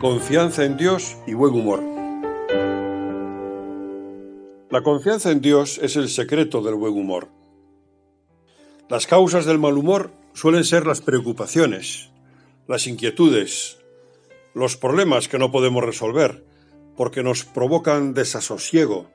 Confianza 0.00 0.64
en 0.64 0.78
Dios 0.78 1.18
y 1.26 1.34
buen 1.34 1.52
humor. 1.52 1.82
La 4.70 4.82
confianza 4.82 5.30
en 5.30 5.42
Dios 5.42 5.76
es 5.76 5.94
el 5.96 6.08
secreto 6.08 6.62
del 6.62 6.76
buen 6.76 6.94
humor. 6.94 7.28
Las 8.88 9.06
causas 9.06 9.44
del 9.44 9.58
mal 9.58 9.76
humor 9.76 10.10
suelen 10.32 10.64
ser 10.64 10.86
las 10.86 11.02
preocupaciones, 11.02 12.08
las 12.66 12.86
inquietudes, 12.86 13.76
los 14.54 14.78
problemas 14.78 15.28
que 15.28 15.38
no 15.38 15.52
podemos 15.52 15.84
resolver, 15.84 16.46
porque 16.96 17.22
nos 17.22 17.44
provocan 17.44 18.14
desasosiego, 18.14 19.10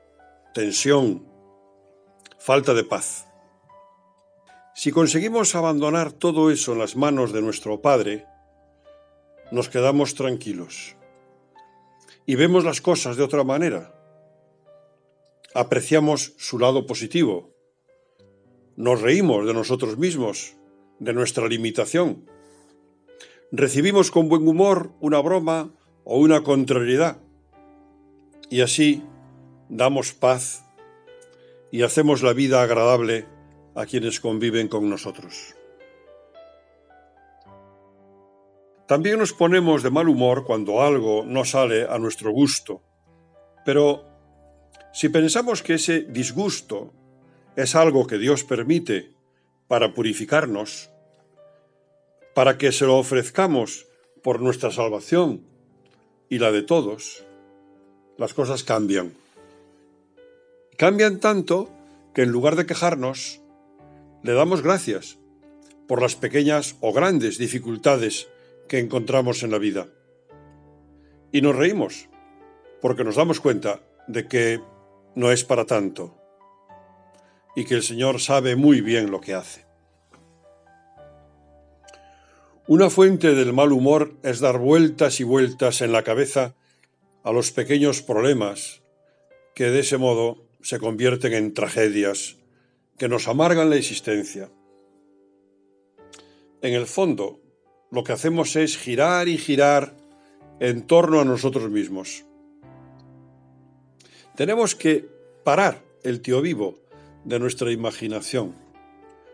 tensión, 0.54 1.26
falta 2.38 2.74
de 2.74 2.84
paz. 2.84 3.26
Si 4.76 4.92
conseguimos 4.92 5.56
abandonar 5.56 6.12
todo 6.12 6.52
eso 6.52 6.74
en 6.74 6.78
las 6.78 6.94
manos 6.94 7.32
de 7.32 7.42
nuestro 7.42 7.82
Padre, 7.82 8.24
nos 9.50 9.68
quedamos 9.68 10.14
tranquilos 10.14 10.96
y 12.26 12.34
vemos 12.34 12.64
las 12.64 12.80
cosas 12.80 13.16
de 13.16 13.22
otra 13.22 13.44
manera. 13.44 13.94
Apreciamos 15.54 16.34
su 16.38 16.58
lado 16.58 16.86
positivo. 16.86 17.54
Nos 18.76 19.00
reímos 19.00 19.46
de 19.46 19.54
nosotros 19.54 19.96
mismos 19.96 20.56
de 20.98 21.12
nuestra 21.12 21.46
limitación. 21.46 22.28
Recibimos 23.52 24.10
con 24.10 24.28
buen 24.28 24.46
humor 24.46 24.92
una 25.00 25.20
broma 25.20 25.72
o 26.04 26.18
una 26.18 26.42
contrariedad. 26.42 27.22
Y 28.50 28.60
así 28.60 29.02
damos 29.68 30.12
paz 30.12 30.64
y 31.70 31.82
hacemos 31.82 32.22
la 32.22 32.32
vida 32.32 32.62
agradable 32.62 33.26
a 33.74 33.86
quienes 33.86 34.20
conviven 34.20 34.68
con 34.68 34.88
nosotros. 34.88 35.55
También 38.86 39.18
nos 39.18 39.32
ponemos 39.32 39.82
de 39.82 39.90
mal 39.90 40.08
humor 40.08 40.44
cuando 40.44 40.82
algo 40.82 41.24
no 41.26 41.44
sale 41.44 41.86
a 41.88 41.98
nuestro 41.98 42.30
gusto. 42.30 42.82
Pero 43.64 44.04
si 44.92 45.08
pensamos 45.08 45.62
que 45.62 45.74
ese 45.74 46.02
disgusto 46.02 46.92
es 47.56 47.74
algo 47.74 48.06
que 48.06 48.18
Dios 48.18 48.44
permite 48.44 49.12
para 49.66 49.92
purificarnos, 49.92 50.90
para 52.34 52.58
que 52.58 52.70
se 52.70 52.86
lo 52.86 52.96
ofrezcamos 52.96 53.86
por 54.22 54.40
nuestra 54.40 54.70
salvación 54.70 55.42
y 56.28 56.38
la 56.38 56.52
de 56.52 56.62
todos, 56.62 57.24
las 58.18 58.34
cosas 58.34 58.62
cambian. 58.62 59.14
Cambian 60.76 61.18
tanto 61.18 61.70
que 62.14 62.22
en 62.22 62.30
lugar 62.30 62.54
de 62.54 62.66
quejarnos, 62.66 63.40
le 64.22 64.32
damos 64.32 64.62
gracias 64.62 65.18
por 65.88 66.00
las 66.00 66.14
pequeñas 66.14 66.76
o 66.80 66.92
grandes 66.92 67.38
dificultades 67.38 68.28
que 68.68 68.78
encontramos 68.78 69.42
en 69.42 69.50
la 69.50 69.58
vida. 69.58 69.88
Y 71.32 71.40
nos 71.40 71.56
reímos 71.56 72.08
porque 72.80 73.04
nos 73.04 73.16
damos 73.16 73.40
cuenta 73.40 73.80
de 74.06 74.28
que 74.28 74.60
no 75.14 75.32
es 75.32 75.44
para 75.44 75.64
tanto 75.64 76.16
y 77.54 77.64
que 77.64 77.74
el 77.74 77.82
Señor 77.82 78.20
sabe 78.20 78.54
muy 78.54 78.80
bien 78.80 79.10
lo 79.10 79.20
que 79.20 79.34
hace. 79.34 79.64
Una 82.68 82.90
fuente 82.90 83.34
del 83.34 83.52
mal 83.52 83.72
humor 83.72 84.16
es 84.22 84.40
dar 84.40 84.58
vueltas 84.58 85.20
y 85.20 85.24
vueltas 85.24 85.80
en 85.80 85.92
la 85.92 86.02
cabeza 86.02 86.54
a 87.22 87.32
los 87.32 87.52
pequeños 87.52 88.02
problemas 88.02 88.82
que 89.54 89.70
de 89.70 89.80
ese 89.80 89.98
modo 89.98 90.44
se 90.62 90.78
convierten 90.78 91.32
en 91.32 91.54
tragedias 91.54 92.36
que 92.98 93.08
nos 93.08 93.28
amargan 93.28 93.70
la 93.70 93.76
existencia. 93.76 94.50
En 96.60 96.74
el 96.74 96.86
fondo, 96.86 97.40
lo 97.96 98.04
que 98.04 98.12
hacemos 98.12 98.56
es 98.56 98.76
girar 98.76 99.26
y 99.26 99.38
girar 99.38 99.96
en 100.60 100.86
torno 100.86 101.18
a 101.18 101.24
nosotros 101.24 101.70
mismos. 101.70 102.26
Tenemos 104.34 104.74
que 104.74 105.08
parar 105.44 105.82
el 106.02 106.20
tío 106.20 106.42
vivo 106.42 106.78
de 107.24 107.38
nuestra 107.38 107.72
imaginación, 107.72 108.54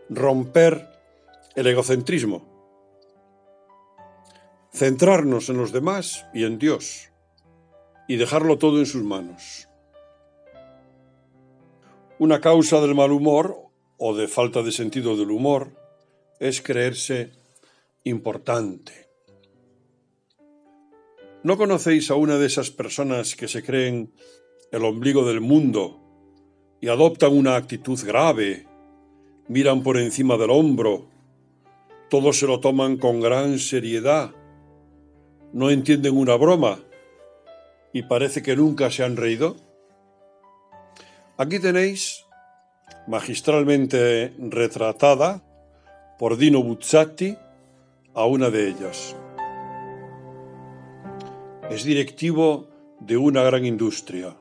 romper 0.07 0.87
el 1.57 1.67
egocentrismo, 1.67 2.47
centrarnos 4.71 5.49
en 5.49 5.57
los 5.57 5.73
demás 5.73 6.25
y 6.33 6.45
en 6.45 6.57
Dios, 6.57 7.09
y 8.07 8.15
dejarlo 8.15 8.57
todo 8.59 8.79
en 8.79 8.85
sus 8.85 9.03
manos. 9.03 9.67
Una 12.17 12.39
causa 12.39 12.79
del 12.79 12.95
mal 12.95 13.11
humor 13.11 13.57
o 13.97 14.15
de 14.15 14.29
falta 14.29 14.63
de 14.63 14.71
sentido 14.71 15.17
del 15.17 15.31
humor 15.31 15.75
es 16.39 16.61
creerse 16.61 17.42
importante. 18.03 19.09
¿No 21.43 21.57
conocéis 21.57 22.09
a 22.09 22.15
una 22.15 22.37
de 22.37 22.47
esas 22.47 22.69
personas 22.69 23.35
que 23.35 23.47
se 23.47 23.63
creen 23.63 24.13
el 24.71 24.85
ombligo 24.85 25.25
del 25.25 25.41
mundo 25.41 25.99
y 26.79 26.87
adoptan 26.87 27.37
una 27.37 27.55
actitud 27.55 27.99
grave, 28.05 28.65
miran 29.47 29.83
por 29.83 29.97
encima 29.97 30.37
del 30.37 30.51
hombro, 30.51 31.09
todos 32.09 32.39
se 32.39 32.47
lo 32.47 32.59
toman 32.59 32.97
con 32.97 33.19
gran 33.19 33.59
seriedad, 33.59 34.31
no 35.51 35.69
entienden 35.69 36.17
una 36.17 36.35
broma 36.35 36.79
y 37.91 38.03
parece 38.03 38.41
que 38.41 38.55
nunca 38.55 38.89
se 38.89 39.03
han 39.03 39.17
reído? 39.17 39.57
Aquí 41.37 41.59
tenéis, 41.59 42.25
magistralmente 43.07 44.33
retratada 44.39 45.43
por 46.17 46.37
Dino 46.37 46.63
Buzzati, 46.63 47.37
a 48.13 48.25
una 48.25 48.49
de 48.49 48.69
ellas. 48.69 49.15
Es 51.69 51.83
directivo 51.83 52.67
de 52.99 53.17
una 53.17 53.43
gran 53.43 53.65
industria 53.65 54.37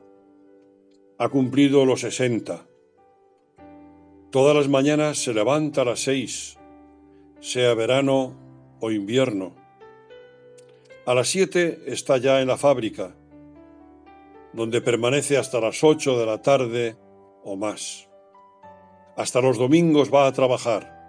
ha 1.23 1.29
cumplido 1.29 1.85
los 1.85 2.01
60. 2.01 2.67
Todas 4.33 4.57
las 4.57 4.69
mañanas 4.69 5.19
se 5.19 5.33
levanta 5.33 5.83
a 5.83 5.85
las 5.85 6.01
seis, 6.01 6.59
sea 7.39 7.75
verano 7.75 8.35
o 8.81 8.91
invierno. 8.91 9.55
A 11.07 11.15
las 11.15 11.29
siete 11.29 11.81
está 11.87 12.17
ya 12.17 12.41
en 12.41 12.49
la 12.49 12.57
fábrica, 12.57 13.15
donde 14.53 14.81
permanece 14.81 15.39
hasta 15.39 15.61
las 15.61 15.85
ocho 15.85 16.19
de 16.19 16.27
la 16.27 16.43
tarde 16.43 16.97
o 17.45 17.55
más. 17.55 18.09
Hasta 19.17 19.41
los 19.41 19.59
domingos 19.59 20.13
va 20.13 20.27
a 20.27 20.33
trabajar, 20.33 21.02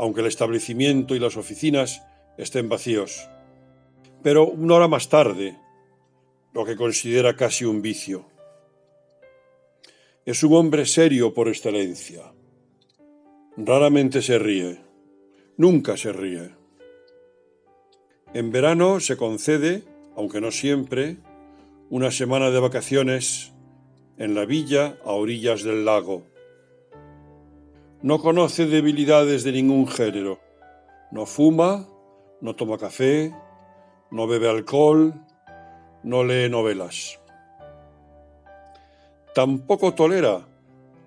aunque 0.00 0.22
el 0.22 0.28
establecimiento 0.28 1.14
y 1.14 1.18
las 1.18 1.36
oficinas 1.36 2.02
estén 2.38 2.70
vacíos. 2.70 3.28
Pero 4.22 4.46
una 4.46 4.76
hora 4.76 4.88
más 4.88 5.10
tarde, 5.10 5.58
lo 6.54 6.64
que 6.64 6.74
considera 6.74 7.36
casi 7.36 7.66
un 7.66 7.82
vicio. 7.82 8.24
Es 10.24 10.42
un 10.42 10.54
hombre 10.54 10.86
serio 10.86 11.34
por 11.34 11.48
excelencia. 11.48 12.32
Raramente 13.58 14.22
se 14.22 14.38
ríe. 14.38 14.80
Nunca 15.58 15.98
se 15.98 16.14
ríe. 16.14 16.54
En 18.32 18.52
verano 18.52 19.00
se 19.00 19.18
concede, 19.18 19.84
aunque 20.16 20.40
no 20.40 20.50
siempre, 20.50 21.18
una 21.90 22.10
semana 22.10 22.50
de 22.50 22.58
vacaciones 22.58 23.52
en 24.16 24.34
la 24.34 24.46
villa 24.46 24.98
a 25.04 25.12
orillas 25.12 25.62
del 25.62 25.84
lago. 25.84 26.29
No 28.02 28.20
conoce 28.20 28.66
debilidades 28.66 29.44
de 29.44 29.52
ningún 29.52 29.86
género. 29.86 30.40
No 31.12 31.26
fuma, 31.26 31.86
no 32.40 32.56
toma 32.56 32.78
café, 32.78 33.34
no 34.10 34.26
bebe 34.26 34.48
alcohol, 34.48 35.14
no 36.02 36.24
lee 36.24 36.48
novelas 36.48 37.20
tampoco 39.34 39.94
tolera 39.94 40.46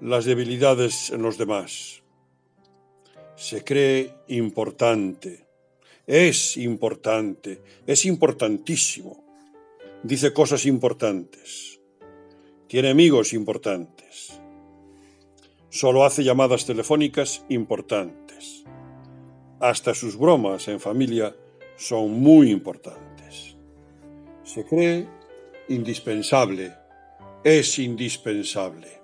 las 0.02 0.26
debilidades 0.26 1.10
en 1.12 1.22
los 1.22 1.38
demás. 1.38 2.04
Se 3.36 3.64
cree 3.64 4.14
importante, 4.28 5.46
es 6.08 6.58
importante, 6.58 7.62
es 7.86 8.06
importantísimo. 8.06 9.24
Dice 10.04 10.34
cosas 10.34 10.66
importantes. 10.66 11.80
tiene 12.68 12.90
amigos 12.90 13.34
importantes. 13.34 14.03
Solo 15.74 16.06
hace 16.06 16.24
llamadas 16.24 16.68
telefónicas 16.68 17.44
importantes. 17.50 18.64
Hasta 19.60 19.96
sus 19.96 20.20
bromas 20.20 20.68
en 20.68 20.80
familia 20.80 21.36
son 21.78 22.12
muy 22.12 22.52
importantes. 22.52 23.56
Se 24.44 24.66
cree 24.66 25.08
indispensable, 25.70 26.76
es 27.44 27.80
indispensable. 27.80 29.02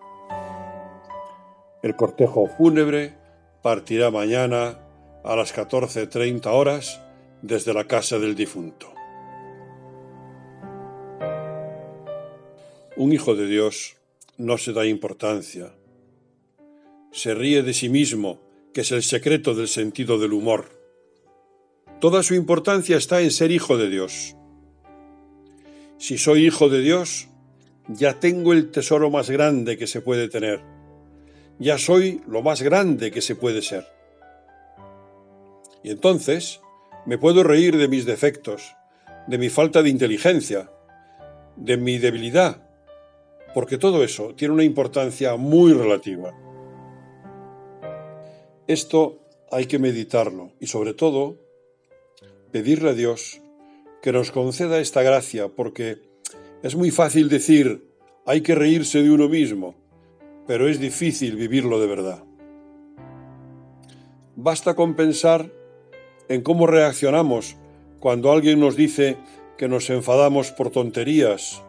El 1.81 1.95
cortejo 1.95 2.45
fúnebre 2.55 3.15
partirá 3.63 4.11
mañana 4.11 4.77
a 5.23 5.35
las 5.35 5.55
14.30 5.55 6.45
horas 6.53 7.01
desde 7.41 7.73
la 7.73 7.85
casa 7.85 8.19
del 8.19 8.35
difunto. 8.35 8.93
Un 12.95 13.11
hijo 13.11 13.33
de 13.33 13.47
Dios 13.47 13.97
no 14.37 14.59
se 14.59 14.71
da 14.71 14.85
importancia. 14.85 15.73
Se 17.11 17.33
ríe 17.33 17.63
de 17.63 17.73
sí 17.73 17.89
mismo, 17.89 18.39
que 18.73 18.81
es 18.81 18.91
el 18.91 19.03
secreto 19.03 19.55
del 19.55 19.67
sentido 19.67 20.19
del 20.19 20.33
humor. 20.33 20.79
Toda 21.99 22.23
su 22.23 22.35
importancia 22.35 22.97
está 22.97 23.21
en 23.21 23.31
ser 23.31 23.51
hijo 23.51 23.77
de 23.77 23.89
Dios. 23.89 24.35
Si 25.97 26.17
soy 26.17 26.45
hijo 26.45 26.69
de 26.69 26.81
Dios, 26.81 27.27
ya 27.87 28.19
tengo 28.19 28.53
el 28.53 28.71
tesoro 28.71 29.09
más 29.09 29.29
grande 29.29 29.77
que 29.77 29.87
se 29.87 30.01
puede 30.01 30.29
tener. 30.29 30.61
Ya 31.57 31.77
soy 31.77 32.21
lo 32.27 32.41
más 32.41 32.61
grande 32.61 33.11
que 33.11 33.21
se 33.21 33.35
puede 33.35 33.61
ser. 33.61 33.85
Y 35.83 35.89
entonces 35.89 36.61
me 37.05 37.17
puedo 37.17 37.43
reír 37.43 37.75
de 37.75 37.87
mis 37.87 38.05
defectos, 38.05 38.75
de 39.27 39.37
mi 39.37 39.49
falta 39.49 39.81
de 39.81 39.89
inteligencia, 39.89 40.71
de 41.55 41.75
mi 41.75 41.97
debilidad, 41.97 42.69
porque 43.53 43.77
todo 43.77 44.03
eso 44.03 44.35
tiene 44.35 44.53
una 44.53 44.63
importancia 44.63 45.35
muy 45.35 45.73
relativa. 45.73 46.33
Esto 48.69 49.17
hay 49.51 49.65
que 49.65 49.79
meditarlo 49.79 50.51
y 50.59 50.67
sobre 50.67 50.93
todo 50.93 51.37
pedirle 52.51 52.91
a 52.91 52.93
Dios 52.93 53.41
que 54.03 54.11
nos 54.11 54.31
conceda 54.31 54.79
esta 54.79 55.01
gracia, 55.01 55.47
porque 55.47 56.03
es 56.61 56.75
muy 56.75 56.91
fácil 56.91 57.29
decir 57.29 57.89
hay 58.27 58.41
que 58.41 58.53
reírse 58.53 59.01
de 59.01 59.09
uno 59.09 59.27
mismo, 59.27 59.73
pero 60.45 60.67
es 60.67 60.79
difícil 60.79 61.35
vivirlo 61.35 61.79
de 61.79 61.87
verdad. 61.87 62.23
Basta 64.35 64.75
con 64.75 64.93
pensar 64.93 65.51
en 66.27 66.43
cómo 66.43 66.67
reaccionamos 66.67 67.57
cuando 67.99 68.31
alguien 68.31 68.59
nos 68.59 68.75
dice 68.75 69.17
que 69.57 69.67
nos 69.67 69.89
enfadamos 69.89 70.51
por 70.51 70.69
tonterías 70.69 71.63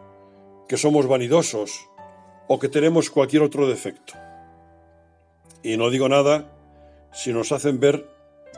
que 0.67 0.77
somos 0.77 1.07
vanidosos 1.07 1.89
o 2.47 2.59
que 2.59 2.69
tenemos 2.69 3.09
cualquier 3.09 3.41
otro 3.41 3.67
defecto. 3.67 4.13
Y 5.63 5.77
no 5.77 5.89
digo 5.89 6.07
nada 6.07 6.60
si 7.13 7.33
nos 7.33 7.51
hacen 7.51 7.79
ver 7.79 8.09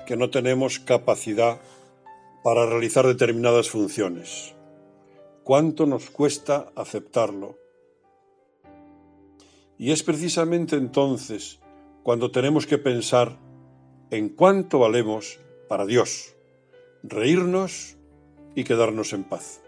que 0.05 0.17
no 0.17 0.29
tenemos 0.29 0.79
capacidad 0.79 1.59
para 2.43 2.65
realizar 2.65 3.07
determinadas 3.07 3.69
funciones. 3.69 4.53
¿Cuánto 5.43 5.85
nos 5.85 6.09
cuesta 6.09 6.71
aceptarlo? 6.75 7.57
Y 9.77 9.91
es 9.91 10.03
precisamente 10.03 10.75
entonces 10.75 11.59
cuando 12.03 12.31
tenemos 12.31 12.67
que 12.67 12.77
pensar 12.77 13.37
en 14.09 14.29
cuánto 14.29 14.79
valemos 14.79 15.39
para 15.67 15.85
Dios, 15.85 16.35
reírnos 17.01 17.97
y 18.55 18.63
quedarnos 18.63 19.13
en 19.13 19.23
paz. 19.23 19.61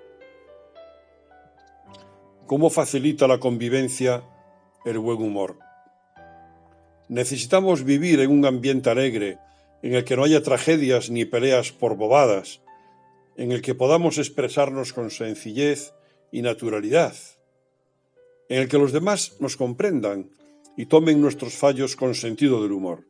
¿Cómo 2.46 2.70
facilita 2.70 3.28
la 3.28 3.40
convivencia 3.40 4.24
el 4.86 5.00
buen 5.00 5.22
humor? 5.22 5.65
Necesitamos 7.08 7.84
vivir 7.84 8.20
en 8.20 8.32
un 8.32 8.46
ambiente 8.46 8.90
alegre, 8.90 9.38
en 9.82 9.94
el 9.94 10.04
que 10.04 10.16
no 10.16 10.24
haya 10.24 10.42
tragedias 10.42 11.10
ni 11.10 11.26
peleas 11.26 11.72
por 11.72 11.96
bobadas, 11.96 12.62
en 13.38 13.52
el 13.52 13.62
que 13.62 13.76
podamos 13.76 14.18
expresarnos 14.18 14.94
con 14.94 15.12
sencillez 15.12 15.94
y 16.32 16.42
naturalidad, 16.42 17.16
en 18.50 18.62
el 18.62 18.68
que 18.68 18.78
los 18.78 18.92
demás 18.92 19.38
nos 19.40 19.58
comprendan 19.58 20.30
y 20.78 20.88
tomen 20.88 21.22
nuestros 21.22 21.54
fallos 21.54 21.96
con 21.96 22.16
sentido 22.16 22.62
del 22.62 22.72
humor. 22.72 23.04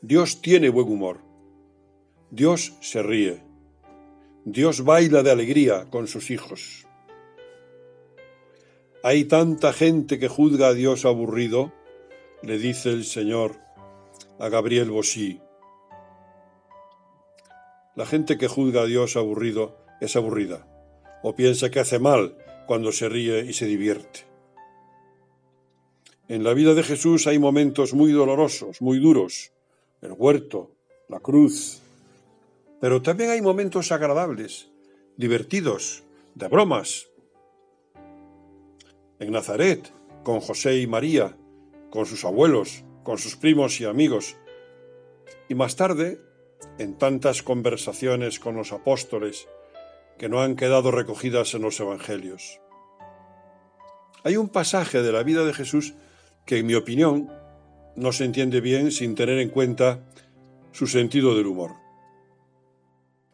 Dios 0.00 0.42
tiene 0.42 0.68
buen 0.68 0.88
humor. 0.88 1.20
Dios 2.30 2.74
se 2.80 3.02
ríe. 3.02 3.42
Dios 4.44 4.84
baila 4.84 5.22
de 5.22 5.30
alegría 5.30 5.86
con 5.90 6.08
sus 6.08 6.30
hijos. 6.30 6.86
Hay 9.02 9.24
tanta 9.24 9.72
gente 9.72 10.18
que 10.18 10.28
juzga 10.28 10.68
a 10.68 10.74
Dios 10.74 11.04
aburrido, 11.04 11.72
le 12.44 12.58
dice 12.58 12.90
el 12.90 13.04
Señor 13.04 13.56
a 14.38 14.50
Gabriel 14.50 14.90
Bosí. 14.90 15.40
La 17.96 18.04
gente 18.04 18.36
que 18.36 18.48
juzga 18.48 18.82
a 18.82 18.86
Dios 18.86 19.16
aburrido 19.16 19.78
es 20.00 20.14
aburrida, 20.14 20.66
o 21.22 21.34
piensa 21.34 21.70
que 21.70 21.80
hace 21.80 21.98
mal 21.98 22.36
cuando 22.66 22.92
se 22.92 23.08
ríe 23.08 23.46
y 23.46 23.54
se 23.54 23.64
divierte. 23.64 24.26
En 26.28 26.44
la 26.44 26.52
vida 26.52 26.74
de 26.74 26.82
Jesús 26.82 27.26
hay 27.26 27.38
momentos 27.38 27.94
muy 27.94 28.12
dolorosos, 28.12 28.82
muy 28.82 28.98
duros, 28.98 29.52
el 30.02 30.12
huerto, 30.12 30.72
la 31.08 31.20
cruz, 31.20 31.80
pero 32.78 33.00
también 33.00 33.30
hay 33.30 33.40
momentos 33.40 33.90
agradables, 33.90 34.68
divertidos, 35.16 36.02
de 36.34 36.48
bromas, 36.48 37.08
en 39.18 39.30
Nazaret, 39.30 39.90
con 40.24 40.40
José 40.40 40.80
y 40.80 40.86
María, 40.86 41.38
con 41.94 42.06
sus 42.06 42.24
abuelos, 42.24 42.82
con 43.04 43.18
sus 43.18 43.36
primos 43.36 43.80
y 43.80 43.84
amigos, 43.84 44.34
y 45.48 45.54
más 45.54 45.76
tarde, 45.76 46.20
en 46.76 46.98
tantas 46.98 47.44
conversaciones 47.44 48.40
con 48.40 48.56
los 48.56 48.72
apóstoles 48.72 49.46
que 50.18 50.28
no 50.28 50.42
han 50.42 50.56
quedado 50.56 50.90
recogidas 50.90 51.54
en 51.54 51.62
los 51.62 51.78
Evangelios. 51.78 52.60
Hay 54.24 54.36
un 54.36 54.48
pasaje 54.48 55.02
de 55.02 55.12
la 55.12 55.22
vida 55.22 55.44
de 55.44 55.54
Jesús 55.54 55.94
que, 56.46 56.58
en 56.58 56.66
mi 56.66 56.74
opinión, 56.74 57.30
no 57.94 58.10
se 58.10 58.24
entiende 58.24 58.60
bien 58.60 58.90
sin 58.90 59.14
tener 59.14 59.38
en 59.38 59.50
cuenta 59.50 60.00
su 60.72 60.88
sentido 60.88 61.36
del 61.36 61.46
humor. 61.46 61.76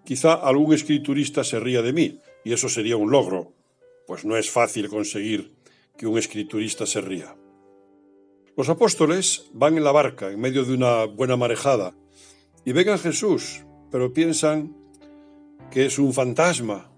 Quizá 0.05 0.35
algún 0.35 0.75
escriturista 0.75 1.45
se 1.45 1.61
ría 1.61 1.81
de 1.81 1.95
mí, 1.95 2.21
y 2.45 2.53
eso 2.53 2.69
sería 2.69 2.99
un 2.99 3.11
logro, 3.11 3.55
pues 4.07 4.27
no 4.27 4.37
es 4.37 4.51
fácil 4.51 4.91
conseguir 4.91 5.55
que 5.97 6.07
un 6.07 6.19
escriturista 6.19 6.85
se 6.85 7.01
ría. 7.01 7.40
Los 8.57 8.69
apóstoles 8.69 9.47
van 9.53 9.77
en 9.77 9.85
la 9.85 9.93
barca 9.93 10.31
en 10.31 10.41
medio 10.41 10.65
de 10.65 10.75
una 10.75 11.05
buena 11.05 11.37
marejada 11.37 11.95
y 12.65 12.73
ven 12.73 12.91
a 12.91 12.99
Jesús, 12.99 13.65
pero 13.91 14.13
piensan 14.13 14.77
que 15.71 15.87
es 15.87 15.99
un 15.99 16.13
fantasma, 16.13 16.91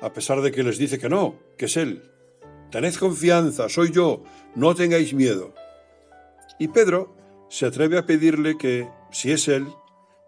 a 0.00 0.12
pesar 0.12 0.40
de 0.40 0.50
que 0.50 0.62
les 0.62 0.78
dice 0.78 0.98
que 0.98 1.08
no, 1.08 1.36
que 1.58 1.66
es 1.66 1.76
Él. 1.76 2.10
Tened 2.70 2.94
confianza, 2.94 3.68
soy 3.68 3.92
yo, 3.92 4.24
no 4.54 4.74
tengáis 4.74 5.14
miedo. 5.14 5.54
Y 6.58 6.68
Pedro 6.68 7.14
se 7.48 7.66
atreve 7.66 7.98
a 7.98 8.06
pedirle 8.06 8.56
que, 8.56 8.88
si 9.12 9.30
es 9.30 9.46
Él, 9.48 9.66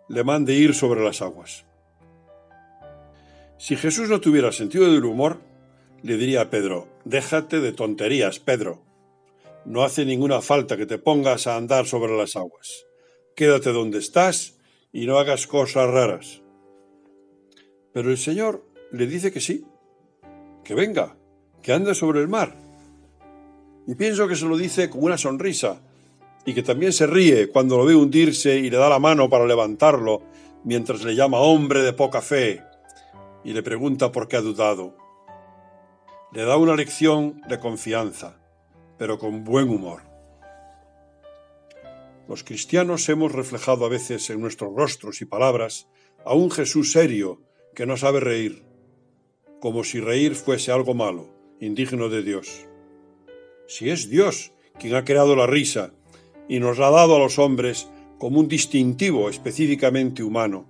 le 0.08 0.22
mande 0.22 0.54
ir 0.54 0.74
sobre 0.74 1.02
las 1.02 1.22
aguas. 1.22 1.64
Si 3.58 3.74
Jesús 3.74 4.08
no 4.08 4.20
tuviera 4.20 4.52
sentido 4.52 4.92
del 4.92 5.04
humor, 5.04 5.40
le 6.02 6.16
diría 6.16 6.42
a 6.42 6.50
Pedro, 6.50 6.88
déjate 7.04 7.60
de 7.60 7.72
tonterías, 7.72 8.38
Pedro. 8.38 8.85
No 9.66 9.82
hace 9.82 10.06
ninguna 10.06 10.40
falta 10.40 10.76
que 10.76 10.86
te 10.86 10.98
pongas 10.98 11.46
a 11.46 11.56
andar 11.56 11.86
sobre 11.86 12.16
las 12.16 12.36
aguas. 12.36 12.86
Quédate 13.34 13.72
donde 13.72 13.98
estás 13.98 14.56
y 14.92 15.06
no 15.06 15.18
hagas 15.18 15.46
cosas 15.46 15.90
raras. 15.90 16.40
Pero 17.92 18.10
el 18.10 18.16
Señor 18.16 18.64
le 18.92 19.06
dice 19.06 19.32
que 19.32 19.40
sí, 19.40 19.66
que 20.64 20.74
venga, 20.74 21.16
que 21.62 21.72
ande 21.72 21.94
sobre 21.94 22.20
el 22.20 22.28
mar. 22.28 22.56
Y 23.86 23.94
pienso 23.94 24.26
que 24.26 24.36
se 24.36 24.46
lo 24.46 24.56
dice 24.56 24.88
con 24.88 25.02
una 25.02 25.18
sonrisa 25.18 25.82
y 26.44 26.54
que 26.54 26.62
también 26.62 26.92
se 26.92 27.06
ríe 27.06 27.48
cuando 27.48 27.76
lo 27.76 27.84
ve 27.84 27.94
hundirse 27.94 28.56
y 28.56 28.70
le 28.70 28.78
da 28.78 28.88
la 28.88 28.98
mano 28.98 29.28
para 29.28 29.46
levantarlo 29.46 30.22
mientras 30.64 31.04
le 31.04 31.14
llama 31.14 31.40
hombre 31.40 31.82
de 31.82 31.92
poca 31.92 32.22
fe 32.22 32.62
y 33.44 33.52
le 33.52 33.62
pregunta 33.62 34.10
por 34.12 34.28
qué 34.28 34.36
ha 34.36 34.40
dudado 34.40 35.06
le 36.36 36.44
da 36.44 36.58
una 36.58 36.76
lección 36.76 37.40
de 37.48 37.58
confianza, 37.58 38.36
pero 38.98 39.18
con 39.18 39.44
buen 39.44 39.68
humor. 39.68 40.02
Los 42.28 42.42
cristianos 42.42 43.08
hemos 43.08 43.32
reflejado 43.32 43.84
a 43.84 43.88
veces 43.88 44.28
en 44.30 44.40
nuestros 44.40 44.74
rostros 44.74 45.20
y 45.20 45.24
palabras 45.24 45.88
a 46.24 46.34
un 46.34 46.50
Jesús 46.50 46.92
serio 46.92 47.40
que 47.74 47.86
no 47.86 47.96
sabe 47.96 48.20
reír, 48.20 48.64
como 49.60 49.84
si 49.84 50.00
reír 50.00 50.34
fuese 50.34 50.72
algo 50.72 50.94
malo, 50.94 51.28
indigno 51.60 52.08
de 52.08 52.22
Dios. 52.22 52.66
Si 53.68 53.90
es 53.90 54.08
Dios 54.08 54.52
quien 54.78 54.94
ha 54.94 55.04
creado 55.04 55.36
la 55.36 55.46
risa 55.46 55.92
y 56.48 56.58
nos 56.58 56.78
la 56.78 56.88
ha 56.88 56.90
dado 56.90 57.16
a 57.16 57.18
los 57.18 57.38
hombres 57.38 57.88
como 58.18 58.40
un 58.40 58.48
distintivo 58.48 59.28
específicamente 59.28 60.22
humano, 60.22 60.66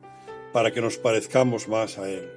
para 0.53 0.73
que 0.73 0.81
nos 0.81 0.97
parezcamos 0.97 1.69
más 1.69 1.99
a 1.99 2.09
Él. 2.11 2.36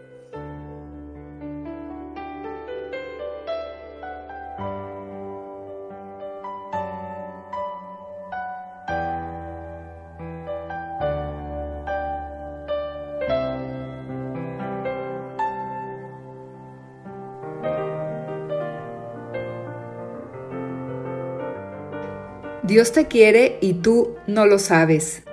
Dios 22.69 22.91
te 22.91 23.07
quiere 23.07 23.57
y 23.61 23.73
tú 23.73 24.15
no 24.27 24.45
lo 24.45 24.59
sabes. 24.59 25.23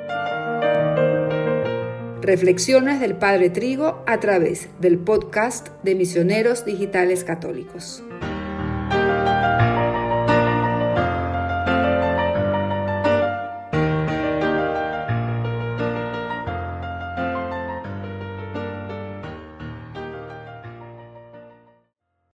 Reflexiones 2.22 2.98
del 2.98 3.14
Padre 3.14 3.50
Trigo 3.50 4.02
a 4.06 4.20
través 4.20 4.70
del 4.80 4.96
podcast 4.96 5.68
de 5.82 5.94
Misioneros 5.96 6.64
Digitales 6.64 7.24
Católicos. 7.24 8.02